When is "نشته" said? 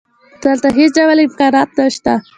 1.77-2.13